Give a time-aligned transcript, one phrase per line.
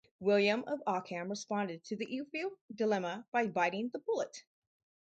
[0.19, 4.43] William of Ockham responded to the Euthyphro Dilemma by 'biting the bullet'.